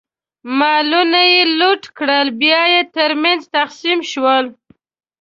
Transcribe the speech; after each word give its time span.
مالونه 0.59 1.21
یې 1.33 1.41
لوټ 1.59 1.83
کړل، 1.97 2.27
بیا 2.41 2.61
یې 2.73 2.81
ترمنځ 2.95 3.41
تقسیم 3.57 3.99
شول. 4.11 4.45